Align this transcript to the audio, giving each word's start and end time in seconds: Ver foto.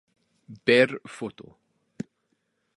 Ver 0.67 0.89
foto. 1.17 1.47